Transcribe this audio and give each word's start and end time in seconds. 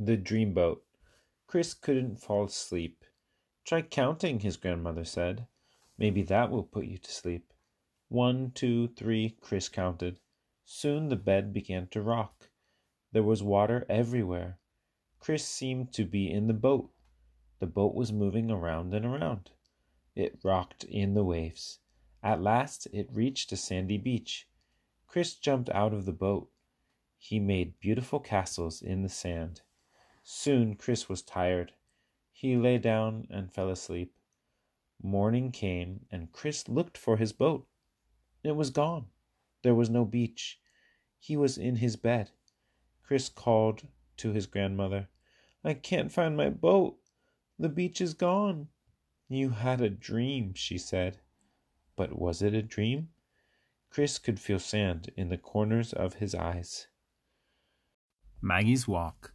The 0.00 0.16
Dreamboat. 0.16 0.82
Chris 1.48 1.74
couldn't 1.74 2.20
fall 2.20 2.44
asleep. 2.44 3.04
Try 3.64 3.82
counting, 3.82 4.38
his 4.38 4.56
grandmother 4.56 5.04
said. 5.04 5.48
Maybe 5.96 6.22
that 6.22 6.52
will 6.52 6.62
put 6.62 6.86
you 6.86 6.98
to 6.98 7.10
sleep. 7.10 7.52
One, 8.08 8.52
two, 8.52 8.86
three, 8.86 9.30
Chris 9.40 9.68
counted. 9.68 10.20
Soon 10.64 11.08
the 11.08 11.16
bed 11.16 11.52
began 11.52 11.88
to 11.88 12.00
rock. 12.00 12.48
There 13.10 13.24
was 13.24 13.42
water 13.42 13.84
everywhere. 13.88 14.60
Chris 15.18 15.44
seemed 15.44 15.92
to 15.94 16.04
be 16.04 16.30
in 16.30 16.46
the 16.46 16.54
boat. 16.54 16.92
The 17.58 17.66
boat 17.66 17.96
was 17.96 18.12
moving 18.12 18.52
around 18.52 18.94
and 18.94 19.04
around. 19.04 19.50
It 20.14 20.38
rocked 20.44 20.84
in 20.84 21.14
the 21.14 21.24
waves. 21.24 21.80
At 22.22 22.40
last 22.40 22.86
it 22.92 23.12
reached 23.12 23.50
a 23.50 23.56
sandy 23.56 23.98
beach. 23.98 24.48
Chris 25.08 25.34
jumped 25.34 25.70
out 25.70 25.92
of 25.92 26.04
the 26.04 26.12
boat. 26.12 26.52
He 27.16 27.40
made 27.40 27.80
beautiful 27.80 28.20
castles 28.20 28.80
in 28.80 29.02
the 29.02 29.08
sand. 29.08 29.62
Soon 30.30 30.76
Chris 30.76 31.08
was 31.08 31.22
tired. 31.22 31.72
He 32.32 32.54
lay 32.54 32.76
down 32.76 33.26
and 33.30 33.50
fell 33.50 33.70
asleep. 33.70 34.14
Morning 35.02 35.50
came, 35.50 36.04
and 36.10 36.30
Chris 36.32 36.68
looked 36.68 36.98
for 36.98 37.16
his 37.16 37.32
boat. 37.32 37.66
It 38.42 38.52
was 38.52 38.68
gone. 38.68 39.06
There 39.62 39.74
was 39.74 39.88
no 39.88 40.04
beach. 40.04 40.60
He 41.18 41.34
was 41.34 41.56
in 41.56 41.76
his 41.76 41.96
bed. 41.96 42.30
Chris 43.02 43.30
called 43.30 43.88
to 44.18 44.32
his 44.32 44.44
grandmother, 44.44 45.08
I 45.64 45.72
can't 45.72 46.12
find 46.12 46.36
my 46.36 46.50
boat. 46.50 46.98
The 47.58 47.70
beach 47.70 48.02
is 48.02 48.12
gone. 48.12 48.68
You 49.30 49.48
had 49.48 49.80
a 49.80 49.88
dream, 49.88 50.52
she 50.52 50.76
said. 50.76 51.20
But 51.96 52.18
was 52.18 52.42
it 52.42 52.52
a 52.52 52.60
dream? 52.60 53.08
Chris 53.88 54.18
could 54.18 54.38
feel 54.38 54.58
sand 54.58 55.10
in 55.16 55.30
the 55.30 55.38
corners 55.38 55.94
of 55.94 56.16
his 56.16 56.34
eyes. 56.34 56.88
Maggie's 58.42 58.86
Walk. 58.86 59.32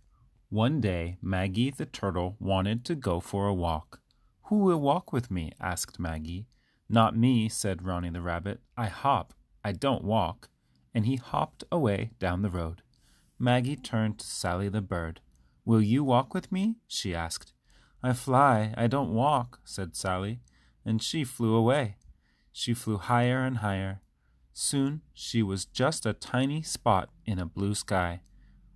One 0.53 0.81
day, 0.81 1.17
Maggie 1.19 1.71
the 1.71 1.87
turtle 1.87 2.35
wanted 2.39 2.85
to 2.85 2.93
go 2.93 3.19
for 3.19 3.47
a 3.47 3.53
walk. 3.55 4.01
Who 4.43 4.57
will 4.57 4.79
walk 4.79 5.11
with 5.11 5.31
me? 5.31 5.51
asked 5.59 5.99
Maggie. 5.99 6.45
Not 6.87 7.17
me, 7.17 7.49
said 7.49 7.87
Ronnie 7.87 8.11
the 8.11 8.21
rabbit. 8.21 8.59
I 8.77 8.85
hop, 8.85 9.33
I 9.65 9.71
don't 9.71 10.03
walk. 10.03 10.49
And 10.93 11.07
he 11.07 11.15
hopped 11.15 11.63
away 11.71 12.11
down 12.19 12.43
the 12.43 12.51
road. 12.51 12.83
Maggie 13.39 13.75
turned 13.75 14.19
to 14.19 14.27
Sally 14.27 14.69
the 14.69 14.83
bird. 14.83 15.21
Will 15.65 15.81
you 15.81 16.03
walk 16.03 16.35
with 16.35 16.51
me? 16.51 16.75
she 16.87 17.15
asked. 17.15 17.51
I 18.03 18.13
fly, 18.13 18.75
I 18.77 18.85
don't 18.85 19.15
walk, 19.15 19.59
said 19.63 19.95
Sally, 19.95 20.41
and 20.85 21.01
she 21.01 21.23
flew 21.23 21.55
away. 21.55 21.97
She 22.51 22.75
flew 22.75 22.97
higher 22.97 23.39
and 23.39 23.57
higher. 23.57 24.01
Soon 24.53 25.01
she 25.15 25.41
was 25.41 25.65
just 25.65 26.05
a 26.05 26.13
tiny 26.13 26.61
spot 26.61 27.09
in 27.25 27.39
a 27.39 27.47
blue 27.47 27.73
sky. 27.73 28.21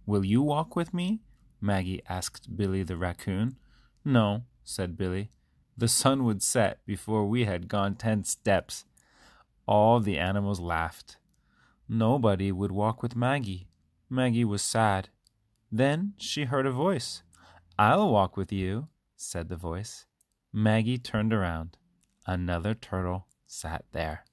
Will 0.08 0.25
you 0.25 0.41
walk 0.41 0.75
with 0.75 0.91
me? 0.91 1.22
Maggie 1.59 2.02
asked 2.08 2.55
Billy 2.55 2.83
the 2.83 2.97
raccoon. 2.97 3.58
No, 4.05 4.44
said 4.63 4.97
Billy. 4.97 5.31
The 5.77 5.88
sun 5.88 6.23
would 6.23 6.41
set 6.41 6.86
before 6.86 7.27
we 7.27 7.45
had 7.45 7.67
gone 7.67 7.95
ten 7.95 8.23
steps. 8.23 8.86
All 9.67 10.00
the 10.00 10.17
animals 10.17 10.59
laughed. 10.59 11.17
Nobody 11.89 12.52
would 12.52 12.72
walk 12.72 13.02
with 13.03 13.16
Maggie. 13.16 13.67
Maggie 14.09 14.45
was 14.45 14.61
sad. 14.61 15.09
Then 15.72 16.13
she 16.17 16.45
heard 16.45 16.66
a 16.66 16.72
voice. 16.72 17.23
I'll 17.78 18.09
walk 18.11 18.38
with 18.38 18.52
you, 18.52 18.88
said 19.16 19.50
the 19.50 19.55
voice. 19.55 20.05
Maggie 20.52 20.97
turned 20.97 21.33
around. 21.33 21.78
Another 22.25 22.73
turtle 22.73 23.28
sat 23.45 23.85
there. 23.91 24.25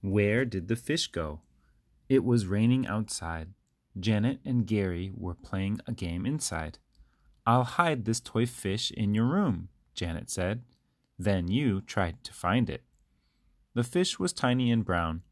Where 0.00 0.44
did 0.44 0.68
the 0.68 0.76
fish 0.76 1.06
go? 1.06 1.42
It 2.08 2.24
was 2.24 2.46
raining 2.46 2.86
outside. 2.86 3.50
Janet 3.98 4.40
and 4.44 4.66
Gary 4.66 5.12
were 5.14 5.34
playing 5.34 5.80
a 5.86 5.92
game 5.92 6.24
inside. 6.24 6.78
I'll 7.46 7.64
hide 7.64 8.04
this 8.04 8.20
toy 8.20 8.46
fish 8.46 8.90
in 8.90 9.14
your 9.14 9.26
room, 9.26 9.68
Janet 9.94 10.30
said. 10.30 10.62
Then 11.18 11.48
you 11.48 11.80
tried 11.80 12.24
to 12.24 12.32
find 12.32 12.70
it. 12.70 12.82
The 13.74 13.84
fish 13.84 14.18
was 14.18 14.32
tiny 14.32 14.70
and 14.70 14.84
brown. 14.84 15.22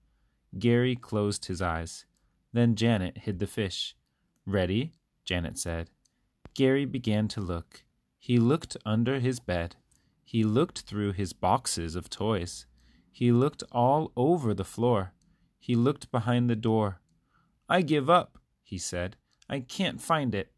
Gary 0.59 0.97
closed 0.97 1.47
his 1.47 1.63
eyes. 1.63 2.05
Then 2.53 2.75
Janet 2.75 3.19
hid 3.19 3.39
the 3.39 3.47
fish. 3.47 3.95
Ready? 4.45 4.93
Janet 5.25 5.59
said. 5.59 5.91
Gary 6.55 6.85
began 6.85 7.29
to 7.29 7.41
look. 7.41 7.85
He 8.19 8.39
looked 8.39 8.77
under 8.85 9.21
his 9.21 9.41
bed. 9.41 9.77
He 10.25 10.45
looked 10.45 10.81
through 10.81 11.13
his 11.13 11.33
boxes 11.33 11.95
of 11.95 12.11
toys. 12.11 12.67
He 13.11 13.33
looked 13.33 13.63
all 13.71 14.13
over 14.17 14.53
the 14.55 14.65
floor. 14.65 15.13
He 15.59 15.75
looked 15.75 16.11
behind 16.11 16.49
the 16.49 16.57
door. 16.57 17.01
I 17.69 17.83
give 17.83 18.11
up, 18.11 18.39
he 18.71 18.79
said. 18.79 19.17
I 19.49 19.59
can't 19.59 20.01
find 20.01 20.33
it. 20.33 20.53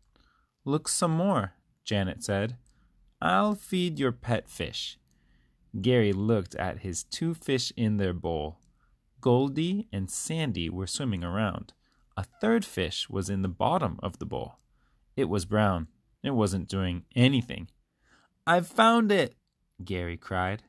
Look 0.66 0.86
some 0.86 1.12
more, 1.12 1.54
Janet 1.82 2.22
said. 2.22 2.58
I'll 3.22 3.54
feed 3.54 3.98
your 3.98 4.12
pet 4.12 4.50
fish. 4.50 4.98
Gary 5.80 6.12
looked 6.12 6.54
at 6.56 6.80
his 6.80 7.04
two 7.04 7.32
fish 7.32 7.72
in 7.74 7.96
their 7.96 8.12
bowl. 8.12 8.58
Goldie 9.22 9.88
and 9.90 10.10
Sandy 10.10 10.68
were 10.68 10.86
swimming 10.86 11.24
around. 11.24 11.72
A 12.14 12.24
third 12.42 12.66
fish 12.66 13.08
was 13.08 13.30
in 13.30 13.40
the 13.40 13.48
bottom 13.48 13.98
of 14.02 14.18
the 14.18 14.26
bowl. 14.26 14.58
It 15.16 15.30
was 15.30 15.46
brown. 15.46 15.88
It 16.22 16.32
wasn't 16.32 16.68
doing 16.68 17.04
anything. 17.16 17.68
I've 18.46 18.66
found 18.66 19.10
it! 19.10 19.36
Gary 19.82 20.18
cried. 20.18 20.64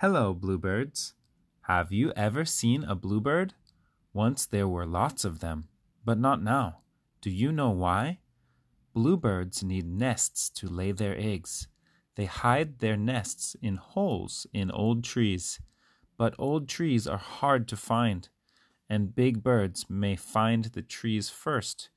Hello, 0.00 0.32
bluebirds. 0.32 1.12
Have 1.62 1.92
you 1.92 2.12
ever 2.16 2.46
seen 2.46 2.82
a 2.84 2.94
bluebird? 2.94 3.52
Once 4.12 4.46
there 4.46 4.68
were 4.68 4.86
lots 4.86 5.24
of 5.24 5.40
them, 5.40 5.68
but 6.04 6.18
not 6.18 6.42
now. 6.42 6.80
Do 7.20 7.30
you 7.30 7.52
know 7.52 7.70
why? 7.70 8.18
Bluebirds 8.92 9.62
need 9.62 9.86
nests 9.86 10.50
to 10.50 10.68
lay 10.68 10.92
their 10.92 11.16
eggs. 11.16 11.68
They 12.16 12.24
hide 12.24 12.80
their 12.80 12.96
nests 12.96 13.54
in 13.62 13.76
holes 13.76 14.46
in 14.52 14.70
old 14.70 15.04
trees. 15.04 15.60
But 16.16 16.34
old 16.38 16.68
trees 16.68 17.06
are 17.06 17.18
hard 17.18 17.68
to 17.68 17.76
find, 17.76 18.28
and 18.88 19.14
big 19.14 19.42
birds 19.42 19.88
may 19.88 20.16
find 20.16 20.64
the 20.64 20.82
trees 20.82 21.30
first. 21.30 21.88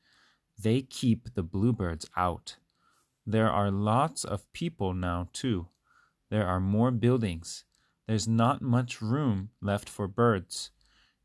They 0.58 0.82
keep 0.82 1.34
the 1.34 1.44
bluebirds 1.44 2.08
out. 2.16 2.58
There 3.26 3.50
are 3.50 3.72
lots 3.72 4.24
of 4.24 4.52
people 4.54 4.94
now, 4.94 5.30
too. 5.34 5.68
There 6.30 6.48
are 6.48 6.60
more 6.60 6.92
buildings. 6.92 7.66
There's 8.08 8.28
not 8.28 8.62
much 8.62 9.02
room 9.02 9.50
left 9.62 9.90
for 9.90 10.08
birds. 10.08 10.72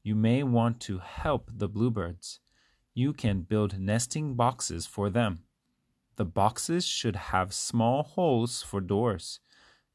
You 0.09 0.15
may 0.15 0.43
want 0.43 0.81
to 0.89 1.01
help 1.01 1.51
the 1.55 1.69
bluebirds. 1.69 2.41
You 2.95 3.13
can 3.13 3.43
build 3.43 3.79
nesting 3.79 4.37
boxes 4.37 4.87
for 4.87 5.11
them. 5.11 5.41
The 6.17 6.25
boxes 6.25 6.87
should 6.87 7.15
have 7.15 7.53
small 7.53 8.05
holes 8.05 8.63
for 8.63 8.81
doors. 8.81 9.41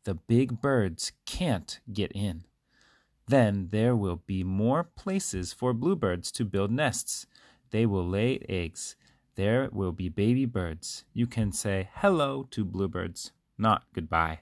The 0.04 0.14
big 0.14 0.62
birds 0.62 1.14
can't 1.26 1.80
get 1.92 2.12
in. 2.12 2.44
Then 3.28 3.70
there 3.72 3.96
will 3.96 4.22
be 4.28 4.44
more 4.44 4.84
places 4.84 5.52
for 5.52 5.74
bluebirds 5.74 6.32
to 6.34 6.46
build 6.46 6.70
nests. 6.70 7.26
They 7.72 7.88
will 7.88 8.08
lay 8.08 8.38
eggs. 8.48 8.96
There 9.34 9.68
will 9.72 9.94
be 9.94 10.10
baby 10.10 10.46
birds. 10.46 11.06
You 11.12 11.26
can 11.26 11.52
say 11.52 11.90
hello 11.96 12.48
to 12.52 12.64
bluebirds, 12.64 13.32
not 13.58 13.86
goodbye. 13.96 14.42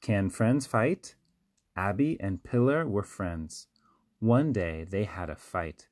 Can 0.00 0.30
friends 0.30 0.66
fight? 0.66 1.16
Abby 1.76 2.16
and 2.18 2.42
Pilar 2.42 2.86
were 2.86 3.02
friends. 3.02 3.68
One 4.18 4.52
day 4.52 4.84
they 4.84 5.04
had 5.04 5.28
a 5.28 5.36
fight. 5.36 5.88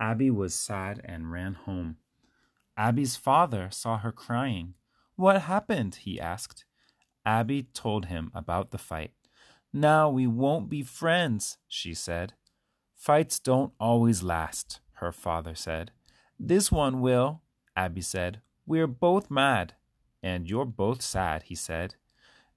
Abby 0.00 0.30
was 0.30 0.54
sad 0.54 1.00
and 1.04 1.30
ran 1.30 1.54
home. 1.54 1.98
Abby's 2.76 3.16
father 3.16 3.68
saw 3.70 3.98
her 3.98 4.12
crying. 4.12 4.74
What 5.16 5.42
happened? 5.42 5.96
he 5.96 6.18
asked. 6.18 6.64
Abby 7.24 7.64
told 7.74 8.06
him 8.06 8.30
about 8.34 8.70
the 8.70 8.78
fight. 8.78 9.12
Now 9.72 10.08
we 10.08 10.26
won't 10.26 10.68
be 10.68 10.82
friends, 10.82 11.58
she 11.68 11.94
said. 11.94 12.32
Fights 12.96 13.38
don't 13.38 13.72
always 13.78 14.22
last, 14.22 14.80
her 14.94 15.12
father 15.12 15.54
said. 15.54 15.92
This 16.38 16.72
one 16.72 17.00
will, 17.00 17.42
Abby 17.76 18.00
said. 18.00 18.40
We're 18.66 18.86
both 18.86 19.30
mad. 19.30 19.74
And 20.22 20.48
you're 20.48 20.66
both 20.66 21.02
sad, 21.02 21.44
he 21.44 21.54
said. 21.54 21.94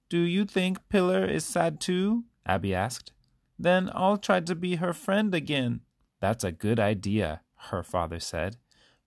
Do 0.10 0.20
you 0.20 0.46
think 0.46 0.90
Pilar 0.90 1.26
is 1.26 1.46
sad 1.46 1.80
too? 1.80 2.24
Abby 2.46 2.74
asked. 2.74 3.12
Then 3.58 3.92
I'll 3.94 4.18
try 4.18 4.40
to 4.42 4.56
be 4.56 4.76
her 4.76 4.94
friend 4.94 5.34
again. 5.34 5.82
That's 6.20 6.44
a 6.44 6.52
good 6.52 6.80
idea, 6.80 7.42
her 7.70 7.84
father 7.84 8.20
said. 8.20 8.58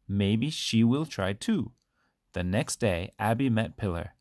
Maybe 0.09 0.51
she 0.51 0.85
will 0.85 1.07
try 1.07 1.33
too. 1.33 1.73
The 2.33 2.45
next 2.45 2.77
day, 2.77 3.13
Abby 3.19 3.49
met 3.49 3.77
Pilar. 3.77 4.15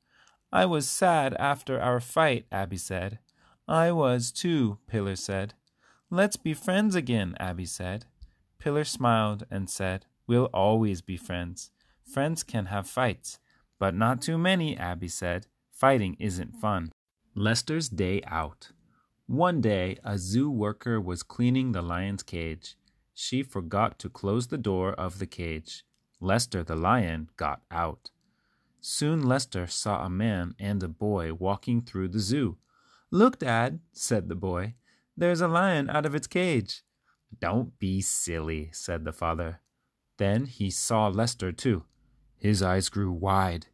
I 0.51 0.65
was 0.65 0.89
sad 0.89 1.33
after 1.35 1.79
our 1.79 1.99
fight, 1.99 2.45
Abby 2.51 2.77
said. 2.77 3.19
I 3.67 3.91
was 3.91 4.31
too, 4.31 4.79
Pilar 4.87 5.15
said. 5.15 5.53
Let's 6.09 6.37
be 6.37 6.53
friends 6.53 6.95
again, 6.95 7.35
Abby 7.39 7.65
said. 7.65 8.05
Pilar 8.59 8.85
smiled 8.85 9.45
and 9.51 9.69
said, 9.69 10.05
We'll 10.27 10.49
always 10.53 11.01
be 11.01 11.17
friends. 11.17 11.71
Friends 12.03 12.43
can 12.43 12.67
have 12.67 12.87
fights, 12.87 13.39
but 13.79 13.93
not 13.93 14.21
too 14.21 14.37
many, 14.37 14.77
Abby 14.77 15.07
said. 15.07 15.47
Fighting 15.71 16.15
isn't 16.19 16.55
fun. 16.55 16.91
Lester's 17.35 17.89
Day 17.89 18.21
Out. 18.27 18.69
One 19.27 19.59
day, 19.59 19.97
a 20.03 20.19
zoo 20.19 20.51
worker 20.51 21.01
was 21.01 21.23
cleaning 21.23 21.71
the 21.71 21.81
lion's 21.81 22.21
cage. 22.21 22.75
She 23.13 23.41
forgot 23.41 23.97
to 23.99 24.09
close 24.09 24.47
the 24.47 24.57
door 24.57 24.93
of 24.93 25.17
the 25.17 25.25
cage. 25.25 25.83
Lester 26.19 26.63
the 26.63 26.75
lion 26.75 27.29
got 27.35 27.61
out. 27.71 28.11
Soon 28.79 29.23
Lester 29.23 29.65
saw 29.65 30.05
a 30.05 30.09
man 30.09 30.53
and 30.59 30.83
a 30.83 30.87
boy 30.87 31.33
walking 31.33 31.81
through 31.81 32.09
the 32.09 32.19
zoo. 32.19 32.57
Look, 33.09 33.39
Dad, 33.39 33.79
said 33.91 34.29
the 34.29 34.35
boy, 34.35 34.75
there's 35.17 35.41
a 35.41 35.47
lion 35.47 35.89
out 35.89 36.05
of 36.05 36.13
its 36.13 36.27
cage. 36.27 36.83
Don't 37.39 37.79
be 37.79 38.01
silly, 38.01 38.69
said 38.73 39.05
the 39.05 39.11
father. 39.11 39.61
Then 40.17 40.45
he 40.45 40.69
saw 40.69 41.07
Lester 41.07 41.51
too. 41.51 41.85
His 42.37 42.61
eyes 42.61 42.89
grew 42.89 43.11
wide, 43.11 43.67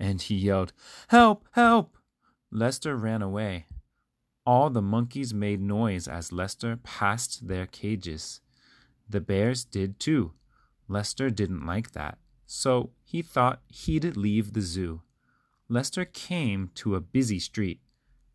and 0.00 0.20
he 0.20 0.34
yelled, 0.34 0.72
Help! 1.08 1.46
Help! 1.52 1.96
Lester 2.50 2.96
ran 2.96 3.22
away. 3.22 3.66
All 4.46 4.70
the 4.70 4.82
monkeys 4.82 5.34
made 5.34 5.60
noise 5.60 6.06
as 6.06 6.30
Lester 6.30 6.76
passed 6.76 7.48
their 7.48 7.66
cages. 7.66 8.40
The 9.08 9.20
bears 9.20 9.64
did 9.64 9.98
too. 9.98 10.34
Lester 10.88 11.30
didn't 11.30 11.66
like 11.66 11.92
that, 11.92 12.18
so 12.46 12.90
he 13.02 13.22
thought 13.22 13.62
he'd 13.68 14.16
leave 14.16 14.52
the 14.52 14.60
zoo. 14.60 15.02
Lester 15.68 16.04
came 16.04 16.70
to 16.76 16.94
a 16.94 17.00
busy 17.00 17.40
street. 17.40 17.80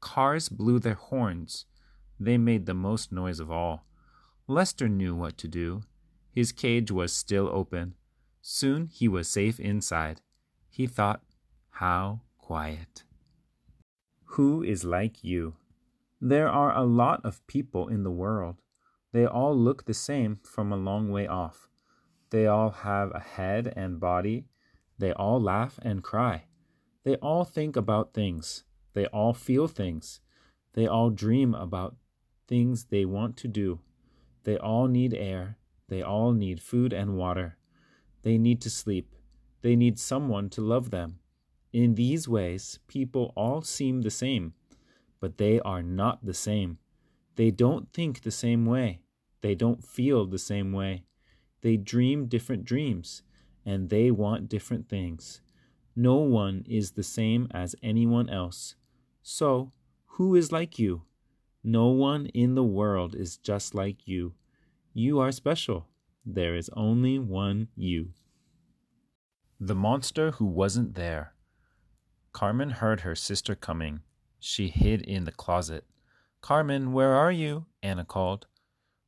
Cars 0.01 0.49
blew 0.49 0.79
their 0.79 0.95
horns. 0.95 1.65
They 2.19 2.37
made 2.37 2.65
the 2.65 2.73
most 2.73 3.13
noise 3.13 3.39
of 3.39 3.49
all. 3.49 3.85
Lester 4.47 4.89
knew 4.89 5.15
what 5.15 5.37
to 5.37 5.47
do. 5.47 5.83
His 6.29 6.51
cage 6.51 6.91
was 6.91 7.13
still 7.13 7.47
open. 7.47 7.95
Soon 8.41 8.87
he 8.87 9.07
was 9.07 9.29
safe 9.29 9.61
inside. 9.61 10.19
He 10.69 10.87
thought, 10.87 11.21
how 11.69 12.21
quiet. 12.37 13.03
Who 14.35 14.61
is 14.61 14.83
like 14.83 15.23
you? 15.23 15.55
There 16.23 16.47
are 16.47 16.77
a 16.77 16.83
lot 16.83 17.25
of 17.25 17.45
people 17.47 17.87
in 17.87 18.03
the 18.03 18.11
world. 18.11 18.61
They 19.11 19.25
all 19.25 19.57
look 19.57 19.85
the 19.85 19.93
same 19.95 20.39
from 20.43 20.71
a 20.71 20.77
long 20.77 21.11
way 21.11 21.25
off. 21.25 21.67
They 22.29 22.45
all 22.45 22.69
have 22.69 23.11
a 23.15 23.19
head 23.19 23.73
and 23.75 23.99
body. 23.99 24.45
They 24.99 25.13
all 25.13 25.41
laugh 25.41 25.79
and 25.81 26.03
cry. 26.03 26.43
They 27.03 27.15
all 27.15 27.43
think 27.43 27.75
about 27.75 28.13
things. 28.13 28.65
They 28.93 29.07
all 29.07 29.33
feel 29.33 29.67
things. 29.67 30.21
They 30.73 30.85
all 30.85 31.09
dream 31.09 31.55
about 31.55 31.95
things 32.47 32.85
they 32.85 33.03
want 33.03 33.35
to 33.37 33.47
do. 33.47 33.79
They 34.43 34.57
all 34.57 34.87
need 34.87 35.15
air. 35.15 35.57
They 35.89 36.03
all 36.03 36.33
need 36.33 36.61
food 36.61 36.93
and 36.93 37.17
water. 37.17 37.57
They 38.21 38.37
need 38.37 38.61
to 38.61 38.69
sleep. 38.69 39.15
They 39.63 39.75
need 39.75 39.97
someone 39.97 40.51
to 40.51 40.61
love 40.61 40.91
them. 40.91 41.17
In 41.73 41.95
these 41.95 42.27
ways, 42.27 42.77
people 42.87 43.33
all 43.35 43.63
seem 43.63 44.01
the 44.03 44.11
same, 44.11 44.53
but 45.21 45.37
they 45.37 45.61
are 45.61 45.81
not 45.81 46.25
the 46.25 46.33
same. 46.33 46.79
They 47.37 47.51
don't 47.51 47.93
think 47.93 48.21
the 48.21 48.31
same 48.31 48.65
way. 48.65 48.99
They 49.39 49.55
don't 49.55 49.83
feel 49.83 50.25
the 50.25 50.37
same 50.37 50.73
way. 50.73 51.05
They 51.61 51.77
dream 51.77 52.25
different 52.25 52.65
dreams, 52.65 53.23
and 53.65 53.89
they 53.89 54.11
want 54.11 54.49
different 54.49 54.89
things. 54.89 55.41
No 55.95 56.15
one 56.15 56.65
is 56.67 56.91
the 56.91 57.03
same 57.03 57.47
as 57.51 57.75
anyone 57.81 58.29
else. 58.29 58.75
So, 59.21 59.71
who 60.17 60.35
is 60.35 60.51
like 60.51 60.77
you? 60.79 61.03
No 61.63 61.87
one 61.87 62.25
in 62.27 62.55
the 62.55 62.63
world 62.63 63.15
is 63.15 63.37
just 63.37 63.75
like 63.75 64.07
you. 64.07 64.33
You 64.93 65.19
are 65.19 65.31
special. 65.31 65.87
There 66.25 66.55
is 66.55 66.69
only 66.75 67.19
one 67.19 67.67
you. 67.75 68.09
The 69.59 69.75
monster 69.75 70.31
who 70.31 70.45
wasn't 70.45 70.95
there. 70.95 71.33
Carmen 72.33 72.71
heard 72.71 73.01
her 73.01 73.15
sister 73.15 73.53
coming. 73.53 74.01
She 74.43 74.69
hid 74.69 75.03
in 75.03 75.25
the 75.25 75.31
closet. 75.31 75.85
Carmen, 76.41 76.93
where 76.93 77.13
are 77.13 77.31
you? 77.31 77.67
Anna 77.83 78.03
called. 78.03 78.47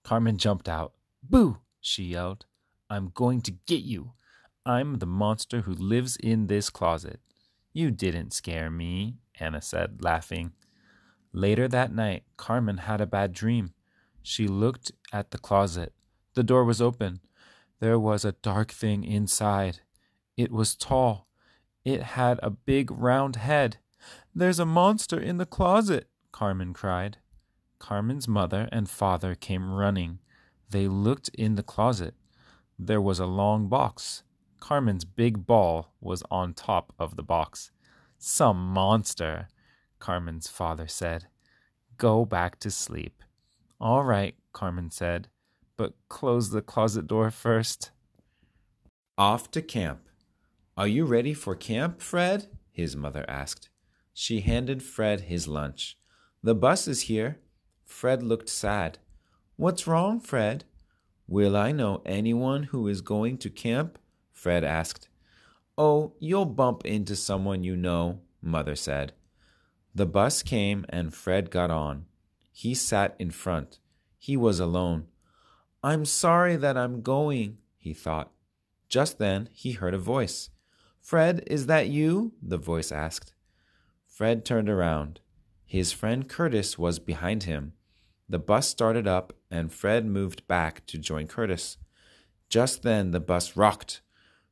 Carmen 0.04 0.38
jumped 0.38 0.70
out. 0.70 0.94
Boo! 1.24 1.58
she 1.82 2.04
yelled. 2.04 2.46
I'm 2.88 3.12
going 3.16 3.42
to 3.42 3.52
get 3.66 3.82
you. 3.82 4.14
I'm 4.64 5.00
the 5.00 5.08
monster 5.08 5.62
who 5.62 5.74
lives 5.74 6.16
in 6.18 6.46
this 6.46 6.70
closet. 6.70 7.20
You 7.74 7.90
didn't 7.90 8.32
scare 8.32 8.70
me, 8.70 9.16
Anna 9.40 9.62
said, 9.62 10.04
laughing. 10.04 10.52
Later 11.34 11.68
that 11.68 11.92
night, 11.92 12.26
Carmen 12.38 12.78
had 12.78 13.02
a 13.02 13.08
bad 13.08 13.34
dream. 13.34 13.74
She 14.22 14.48
looked 14.48 14.92
at 15.12 15.32
the 15.32 15.40
closet. 15.40 15.94
The 16.36 16.44
door 16.44 16.64
was 16.64 16.80
open. 16.80 17.22
There 17.80 18.00
was 18.00 18.24
a 18.24 18.34
dark 18.34 18.72
thing 18.72 19.04
inside. 19.04 19.80
It 20.38 20.52
was 20.52 20.76
tall. 20.76 21.28
It 21.84 22.04
had 22.04 22.40
a 22.44 22.52
big 22.52 22.92
round 22.92 23.38
head. 23.38 23.78
There's 24.34 24.60
a 24.60 24.66
monster 24.66 25.20
in 25.20 25.38
the 25.38 25.46
closet, 25.46 26.08
Carmen 26.32 26.74
cried. 26.74 27.18
Carmen's 27.80 28.28
mother 28.28 28.70
and 28.72 28.90
father 28.90 29.36
came 29.36 29.72
running. 29.72 30.20
They 30.70 30.88
looked 30.88 31.30
in 31.30 31.56
the 31.56 31.64
closet. 31.64 32.16
There 32.80 33.02
was 33.02 33.20
a 33.20 33.26
long 33.26 33.68
box. 33.68 34.24
Carmen's 34.60 35.06
big 35.06 35.46
ball 35.46 35.94
was 36.00 36.24
on 36.32 36.54
top 36.54 36.94
of 36.98 37.16
the 37.16 37.24
box. 37.24 37.72
Some 38.18 38.68
monster, 38.68 39.50
Carmen's 40.00 40.48
father 40.48 40.88
said. 40.88 41.28
Go 41.98 42.26
back 42.26 42.60
to 42.60 42.72
sleep. 42.72 43.22
All 43.80 44.04
right, 44.04 44.36
Carmen 44.54 44.90
said, 44.90 45.28
but 45.76 45.94
close 46.08 46.50
the 46.50 46.62
closet 46.62 47.08
door 47.08 47.30
first. 47.32 47.92
Off 49.18 49.52
to 49.52 49.62
camp. 49.62 50.08
Are 50.78 50.88
you 50.88 51.06
ready 51.06 51.34
for 51.34 51.56
camp, 51.56 52.02
Fred? 52.02 52.48
his 52.72 52.96
mother 52.96 53.26
asked. 53.28 53.70
She 54.14 54.42
handed 54.42 54.84
Fred 54.84 55.22
his 55.22 55.48
lunch. 55.48 55.98
The 56.44 56.56
bus 56.56 56.88
is 56.88 57.02
here. 57.02 57.40
Fred 57.84 58.22
looked 58.22 58.50
sad. 58.50 59.00
What's 59.56 59.88
wrong, 59.88 60.20
Fred? 60.20 60.66
Will 61.28 61.56
I 61.56 61.72
know 61.72 62.02
anyone 62.06 62.64
who 62.64 62.88
is 62.88 63.02
going 63.02 63.38
to 63.40 63.50
camp? 63.50 63.98
Fred 64.32 64.64
asked. 64.64 65.10
Oh, 65.78 66.14
you'll 66.20 66.46
bump 66.46 66.86
into 66.86 67.16
someone 67.16 67.64
you 67.64 67.76
know, 67.76 68.20
Mother 68.42 68.76
said. 68.76 69.14
The 69.96 70.06
bus 70.06 70.44
came 70.44 70.86
and 70.90 71.14
Fred 71.14 71.50
got 71.50 71.72
on. 71.72 72.06
He 72.52 72.74
sat 72.76 73.16
in 73.18 73.32
front. 73.32 73.80
He 74.20 74.38
was 74.38 74.60
alone. 74.60 75.08
I'm 75.84 76.06
sorry 76.06 76.56
that 76.56 76.78
I'm 76.78 77.02
going, 77.02 77.58
he 77.78 77.94
thought. 77.94 78.32
Just 78.90 79.18
then 79.18 79.50
he 79.52 79.72
heard 79.74 79.94
a 79.94 79.98
voice. 79.98 80.50
Fred, 81.02 81.44
is 81.48 81.66
that 81.66 81.90
you? 81.90 82.34
the 82.42 82.58
voice 82.58 82.92
asked. 82.92 83.34
Fred 84.14 84.46
turned 84.46 84.70
around. 84.70 85.22
His 85.66 85.92
friend 85.92 86.30
Curtis 86.30 86.78
was 86.78 87.00
behind 87.00 87.44
him. 87.44 87.74
The 88.30 88.38
bus 88.38 88.68
started 88.68 89.08
up 89.08 89.34
and 89.50 89.74
Fred 89.74 90.06
moved 90.06 90.48
back 90.48 90.86
to 90.86 91.00
join 91.00 91.26
Curtis. 91.26 91.78
Just 92.48 92.84
then 92.84 93.10
the 93.10 93.20
bus 93.20 93.58
rocked. 93.58 94.02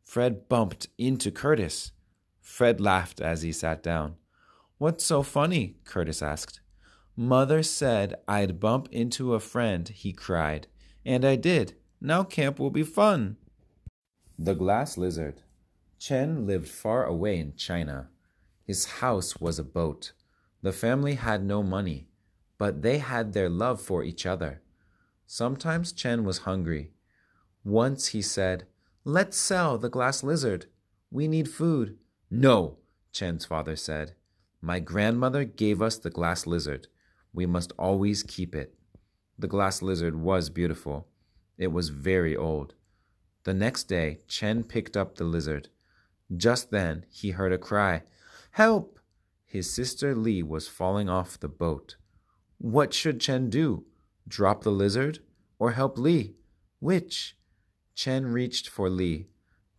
Fred 0.01 0.49
bumped 0.49 0.87
into 0.97 1.29
Curtis. 1.29 1.91
Fred 2.39 2.81
laughed 2.81 3.21
as 3.21 3.43
he 3.43 3.51
sat 3.51 3.83
down. 3.83 4.15
What's 4.79 5.05
so 5.05 5.21
funny? 5.21 5.75
Curtis 5.83 6.23
asked. 6.23 6.59
Mother 7.15 7.61
said 7.61 8.15
I'd 8.27 8.59
bump 8.59 8.89
into 8.91 9.35
a 9.35 9.39
friend, 9.39 9.87
he 9.87 10.11
cried. 10.11 10.65
And 11.05 11.23
I 11.23 11.35
did. 11.35 11.75
Now 12.01 12.23
camp 12.23 12.57
will 12.57 12.71
be 12.71 12.81
fun. 12.81 13.37
The 14.39 14.55
Glass 14.55 14.97
Lizard. 14.97 15.43
Chen 15.99 16.47
lived 16.47 16.67
far 16.67 17.05
away 17.05 17.37
in 17.37 17.55
China. 17.55 18.09
His 18.71 18.85
house 19.03 19.35
was 19.35 19.59
a 19.59 19.65
boat. 19.65 20.13
The 20.61 20.71
family 20.71 21.15
had 21.15 21.43
no 21.43 21.61
money, 21.61 22.07
but 22.57 22.83
they 22.83 22.99
had 22.99 23.33
their 23.33 23.49
love 23.49 23.81
for 23.81 24.01
each 24.01 24.25
other. 24.25 24.61
Sometimes 25.27 25.91
Chen 25.91 26.23
was 26.23 26.47
hungry. 26.47 26.91
Once 27.65 28.07
he 28.15 28.21
said, 28.21 28.67
Let's 29.03 29.35
sell 29.35 29.77
the 29.77 29.89
glass 29.89 30.23
lizard. 30.23 30.67
We 31.11 31.27
need 31.27 31.49
food. 31.49 31.97
No, 32.29 32.77
Chen's 33.11 33.43
father 33.43 33.75
said. 33.75 34.13
My 34.61 34.79
grandmother 34.79 35.43
gave 35.43 35.81
us 35.81 35.97
the 35.97 36.09
glass 36.09 36.47
lizard. 36.47 36.87
We 37.33 37.45
must 37.45 37.73
always 37.77 38.23
keep 38.23 38.55
it. 38.55 38.73
The 39.37 39.49
glass 39.49 39.81
lizard 39.81 40.15
was 40.15 40.49
beautiful. 40.49 41.09
It 41.57 41.73
was 41.73 41.89
very 41.89 42.37
old. 42.37 42.75
The 43.43 43.53
next 43.53 43.89
day, 43.89 44.19
Chen 44.29 44.63
picked 44.63 44.95
up 44.95 45.17
the 45.17 45.25
lizard. 45.25 45.67
Just 46.33 46.71
then, 46.71 47.05
he 47.09 47.31
heard 47.31 47.51
a 47.51 47.57
cry 47.57 48.03
Help! 48.51 48.99
His 49.45 49.71
sister 49.71 50.15
Li 50.15 50.43
was 50.43 50.67
falling 50.67 51.09
off 51.09 51.39
the 51.39 51.47
boat. 51.47 51.95
What 52.57 52.93
should 52.93 53.19
Chen 53.19 53.49
do? 53.49 53.85
Drop 54.27 54.63
the 54.63 54.71
lizard 54.71 55.19
or 55.57 55.71
help 55.71 55.97
Li? 55.97 56.35
Which? 56.79 57.37
Chen 57.95 58.27
reached 58.27 58.67
for 58.67 58.89
Li. 58.89 59.27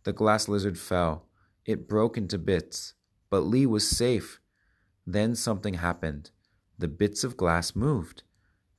The 0.03 0.13
glass 0.13 0.47
lizard 0.47 0.77
fell. 0.77 1.27
It 1.65 1.87
broke 1.87 2.17
into 2.17 2.37
bits, 2.37 2.93
but 3.29 3.41
Li 3.41 3.65
was 3.65 3.87
safe. 3.87 4.39
Then 5.05 5.35
something 5.35 5.75
happened. 5.75 6.31
The 6.77 6.87
bits 6.87 7.23
of 7.23 7.37
glass 7.37 7.75
moved. 7.75 8.23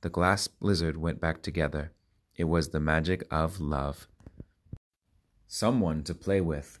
The 0.01 0.09
glass 0.09 0.49
lizard 0.59 0.97
went 0.97 1.21
back 1.21 1.41
together. 1.41 1.93
It 2.35 2.45
was 2.45 2.69
the 2.69 2.79
magic 2.79 3.23
of 3.31 3.59
love. 3.59 4.07
Someone 5.47 6.03
to 6.03 6.13
play 6.13 6.41
with. 6.41 6.79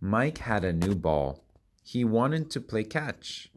Mike 0.00 0.38
had 0.38 0.64
a 0.64 0.72
new 0.72 0.94
ball. 0.94 1.44
He 1.90 2.04
wanted 2.04 2.52
to 2.52 2.60
play 2.60 2.84
catch. 2.84 3.50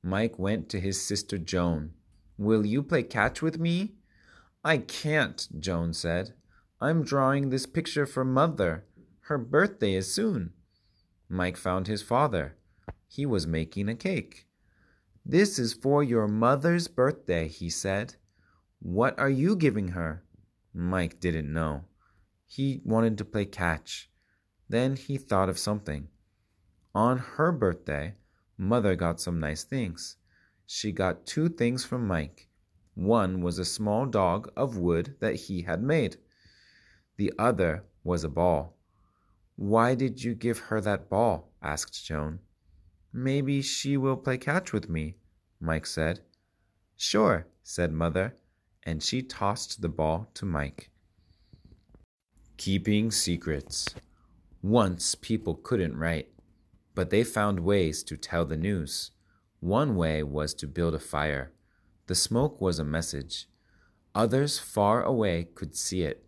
Mike 0.00 0.38
went 0.38 0.68
to 0.68 0.78
his 0.78 1.02
sister 1.04 1.38
Joan. 1.38 1.90
Will 2.38 2.64
you 2.64 2.84
play 2.84 3.02
catch 3.02 3.42
with 3.42 3.58
me? 3.58 3.94
I 4.62 4.78
can't, 4.78 5.48
Joan 5.58 5.92
said. 5.92 6.34
I'm 6.80 7.02
drawing 7.02 7.50
this 7.50 7.66
picture 7.66 8.06
for 8.06 8.24
Mother. 8.24 8.84
Her 9.22 9.38
birthday 9.38 9.94
is 9.94 10.14
soon. 10.14 10.52
Mike 11.28 11.56
found 11.56 11.88
his 11.88 12.00
father. 12.00 12.56
He 13.08 13.26
was 13.26 13.48
making 13.48 13.88
a 13.88 13.96
cake. 13.96 14.46
This 15.26 15.58
is 15.58 15.74
for 15.74 16.04
your 16.04 16.28
mother's 16.28 16.86
birthday, 16.86 17.48
he 17.48 17.68
said. 17.68 18.14
What 18.78 19.18
are 19.18 19.28
you 19.28 19.56
giving 19.56 19.88
her? 19.88 20.22
Mike 20.72 21.18
didn't 21.18 21.52
know. 21.52 21.86
He 22.46 22.82
wanted 22.84 23.18
to 23.18 23.24
play 23.24 23.46
catch. 23.46 24.08
Then 24.68 24.94
he 24.94 25.18
thought 25.18 25.48
of 25.48 25.58
something. 25.58 26.06
On 26.94 27.18
her 27.18 27.52
birthday, 27.52 28.14
Mother 28.58 28.96
got 28.96 29.20
some 29.20 29.38
nice 29.38 29.62
things. 29.64 30.16
She 30.66 30.92
got 30.92 31.26
two 31.26 31.48
things 31.48 31.84
from 31.84 32.06
Mike. 32.06 32.48
One 32.94 33.42
was 33.42 33.58
a 33.58 33.64
small 33.64 34.06
dog 34.06 34.50
of 34.56 34.76
wood 34.76 35.16
that 35.20 35.36
he 35.36 35.62
had 35.62 35.82
made. 35.82 36.16
The 37.16 37.32
other 37.38 37.84
was 38.02 38.24
a 38.24 38.28
ball. 38.28 38.76
Why 39.56 39.94
did 39.94 40.24
you 40.24 40.34
give 40.34 40.58
her 40.58 40.80
that 40.80 41.08
ball? 41.08 41.52
asked 41.62 42.04
Joan. 42.04 42.40
Maybe 43.12 43.62
she 43.62 43.96
will 43.96 44.16
play 44.16 44.38
catch 44.38 44.72
with 44.72 44.88
me, 44.88 45.16
Mike 45.60 45.86
said. 45.86 46.20
Sure, 46.96 47.46
said 47.62 47.92
Mother, 47.92 48.36
and 48.82 49.02
she 49.02 49.22
tossed 49.22 49.80
the 49.80 49.88
ball 49.88 50.30
to 50.34 50.44
Mike. 50.44 50.90
Keeping 52.56 53.10
secrets. 53.10 53.94
Once 54.62 55.14
people 55.14 55.54
couldn't 55.54 55.96
write, 55.96 56.28
but 57.00 57.08
they 57.08 57.24
found 57.24 57.60
ways 57.60 58.02
to 58.02 58.14
tell 58.14 58.44
the 58.44 58.58
news. 58.58 59.12
One 59.60 59.96
way 59.96 60.22
was 60.22 60.52
to 60.52 60.66
build 60.66 60.94
a 60.94 60.98
fire. 60.98 61.50
The 62.08 62.14
smoke 62.14 62.60
was 62.60 62.78
a 62.78 62.84
message. 62.84 63.46
Others 64.14 64.58
far 64.58 65.02
away 65.02 65.48
could 65.54 65.74
see 65.74 66.02
it. 66.02 66.26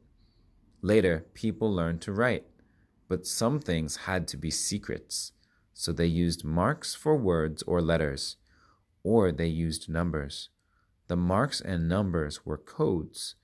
Later, 0.80 1.26
people 1.34 1.70
learned 1.70 2.00
to 2.00 2.12
write, 2.12 2.46
but 3.06 3.26
some 3.26 3.60
things 3.60 4.06
had 4.08 4.26
to 4.28 4.38
be 4.38 4.50
secrets, 4.50 5.32
so 5.74 5.92
they 5.92 6.06
used 6.06 6.42
marks 6.42 6.94
for 6.94 7.18
words 7.18 7.62
or 7.64 7.82
letters, 7.82 8.38
or 9.02 9.30
they 9.30 9.48
used 9.48 9.90
numbers. 9.90 10.48
The 11.08 11.16
marks 11.16 11.60
and 11.60 11.86
numbers 11.86 12.46
were 12.46 12.56
codes. 12.56 13.34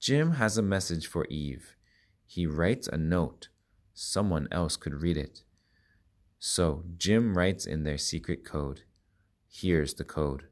Jim 0.00 0.32
has 0.32 0.58
a 0.58 0.72
message 0.74 1.06
for 1.06 1.24
Eve. 1.26 1.76
He 2.26 2.48
writes 2.48 2.88
a 2.88 2.98
note. 2.98 3.46
Someone 3.94 4.48
else 4.50 4.76
could 4.76 5.02
read 5.02 5.16
it. 5.16 5.44
So 6.38 6.84
Jim 6.96 7.36
writes 7.36 7.66
in 7.66 7.84
their 7.84 7.98
secret 7.98 8.44
code. 8.44 8.82
Here's 9.50 9.94
the 9.94 10.04
code. 10.04 10.44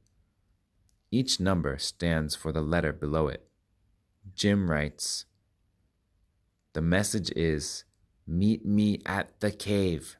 Each 1.11 1.39
number 1.39 1.79
stands 1.79 2.35
for 2.35 2.51
the 2.53 2.63
letter 2.63 2.93
below 2.93 3.29
it. 3.29 3.47
Jim 4.35 4.71
writes, 4.71 5.27
The 6.73 6.83
message 6.83 7.31
is, 7.37 7.85
Meet 8.27 8.67
me 8.67 9.01
at 9.07 9.39
the 9.39 9.53
cave. 9.53 10.17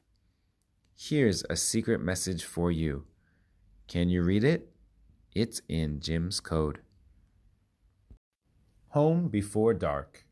Here's 0.95 1.43
a 1.49 1.57
secret 1.57 1.99
message 1.99 2.45
for 2.45 2.71
you. 2.71 3.05
Can 3.87 4.07
you 4.07 4.23
read 4.23 4.45
it? 4.45 4.71
It's 5.35 5.61
in 5.67 5.99
Jim's 5.99 6.39
code. 6.39 6.79
Home 8.89 9.27
before 9.27 9.73
dark. 9.73 10.25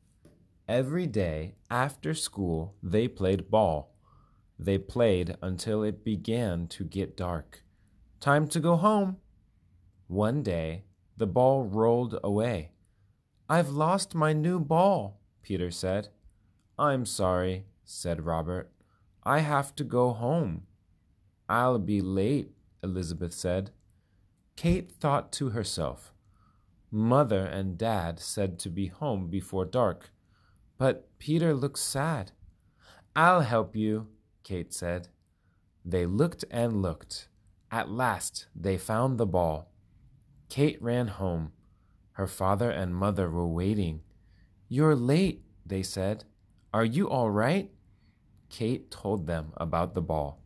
Every 0.68 1.06
day 1.06 1.56
after 1.70 2.13
school, 2.13 2.75
they 2.82 3.10
played 3.10 3.51
ball. 3.51 3.94
They 4.57 4.77
played 4.77 5.35
until 5.41 5.83
it 5.83 6.03
began 6.03 6.67
to 6.67 6.83
get 6.83 7.17
dark. 7.17 7.63
Time 8.19 8.47
to 8.50 8.59
go 8.59 8.75
home. 8.77 9.17
One 10.07 10.43
day, 10.43 10.83
the 11.17 11.27
ball 11.27 11.63
rolled 11.63 12.17
away. 12.24 12.71
I've 13.50 13.69
lost 13.69 14.15
my 14.15 14.33
new 14.33 14.59
ball, 14.59 15.19
Peter 15.43 15.71
said. 15.71 16.09
I'm 16.79 17.05
sorry, 17.05 17.65
said 17.83 18.25
Robert. 18.25 18.71
I 19.24 19.39
have 19.39 19.75
to 19.75 19.83
go 19.83 20.13
home. 20.13 20.63
I'll 21.47 21.79
be 21.79 22.01
late, 22.01 22.51
Elizabeth 22.83 23.33
said. 23.33 23.71
Kate 24.55 24.91
thought 24.91 25.31
to 25.33 25.50
herself, 25.50 26.13
Mother 26.89 27.45
and 27.45 27.77
Dad 27.77 28.19
said 28.19 28.57
to 28.59 28.69
be 28.69 28.88
home 28.88 29.27
before 29.27 29.65
dark, 29.65 30.12
but 30.77 31.09
Peter 31.19 31.53
looks 31.53 31.81
sad. 31.81 32.31
I'll 33.15 33.41
help 33.41 33.75
you, 33.75 34.07
Kate 34.45 34.71
said. 34.71 35.09
They 35.83 36.05
looked 36.05 36.45
and 36.51 36.81
looked. 36.81 37.27
At 37.71 37.89
last 37.89 38.45
they 38.55 38.77
found 38.77 39.17
the 39.17 39.25
ball. 39.25 39.73
Kate 40.49 40.81
ran 40.81 41.07
home. 41.07 41.51
Her 42.11 42.27
father 42.27 42.69
and 42.69 42.95
mother 42.95 43.29
were 43.29 43.47
waiting. 43.47 44.01
You're 44.69 44.95
late, 44.95 45.43
they 45.65 45.81
said. 45.81 46.25
Are 46.71 46.85
you 46.85 47.09
all 47.09 47.31
right? 47.31 47.71
Kate 48.49 48.91
told 48.91 49.25
them 49.25 49.51
about 49.57 49.95
the 49.95 50.01
ball, 50.01 50.43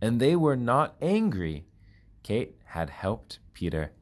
and 0.00 0.18
they 0.18 0.34
were 0.34 0.56
not 0.56 0.96
angry. 1.02 1.66
Kate 2.22 2.56
had 2.64 2.88
helped 2.88 3.38
Peter. 3.52 3.92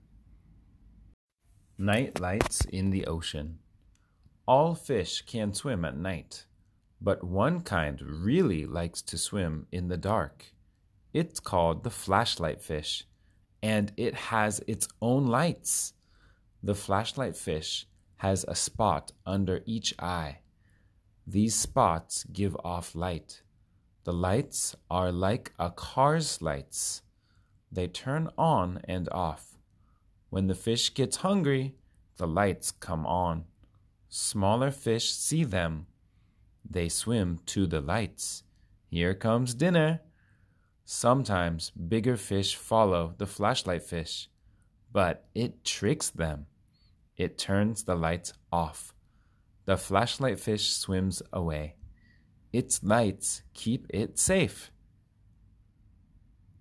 Night 1.76 2.20
lights 2.20 2.64
in 2.66 2.90
the 2.90 3.04
ocean. 3.06 3.58
All 4.46 4.74
fish 4.74 5.22
can 5.22 5.52
swim 5.54 5.84
at 5.84 5.96
night, 5.96 6.46
but 7.00 7.24
one 7.24 7.60
kind 7.60 8.00
really 8.02 8.66
likes 8.66 9.02
to 9.02 9.16
swim 9.16 9.66
in 9.72 9.88
the 9.88 9.96
dark. 9.96 10.46
It's 11.12 11.40
called 11.40 11.82
the 11.82 11.90
flashlight 11.90 12.62
fish, 12.62 13.04
and 13.62 13.92
it 13.96 14.14
has 14.14 14.60
its 14.66 14.86
own 15.00 15.26
lights. 15.26 15.94
The 16.62 16.74
flashlight 16.74 17.36
fish 17.36 17.86
has 18.16 18.44
a 18.46 18.54
spot 18.54 19.12
under 19.24 19.62
each 19.64 19.94
eye. 19.98 20.40
These 21.26 21.54
spots 21.54 22.24
give 22.24 22.56
off 22.62 22.94
light. 22.94 23.42
The 24.04 24.12
lights 24.12 24.76
are 24.90 25.10
like 25.10 25.52
a 25.58 25.70
car's 25.70 26.42
lights. 26.42 27.02
They 27.72 27.86
turn 27.86 28.28
on 28.36 28.80
and 28.84 29.08
off. 29.10 29.56
When 30.28 30.48
the 30.48 30.54
fish 30.54 30.92
gets 30.92 31.18
hungry, 31.18 31.76
the 32.16 32.26
lights 32.26 32.72
come 32.72 33.06
on. 33.06 33.44
Smaller 34.08 34.70
fish 34.70 35.12
see 35.12 35.44
them. 35.44 35.86
They 36.68 36.88
swim 36.88 37.40
to 37.46 37.66
the 37.66 37.80
lights. 37.80 38.44
Here 38.88 39.14
comes 39.14 39.54
dinner. 39.54 40.00
Sometimes 40.84 41.70
bigger 41.70 42.16
fish 42.16 42.56
follow 42.56 43.14
the 43.18 43.26
flashlight 43.26 43.82
fish, 43.82 44.28
but 44.92 45.28
it 45.34 45.64
tricks 45.64 46.10
them. 46.10 46.46
It 47.16 47.38
turns 47.38 47.84
the 47.84 47.94
lights 47.94 48.32
off. 48.50 48.94
The 49.66 49.76
flashlight 49.76 50.40
fish 50.40 50.72
swims 50.72 51.22
away. 51.32 51.76
Its 52.52 52.82
lights 52.82 53.42
keep 53.54 53.86
it 53.90 54.18
safe. 54.18 54.72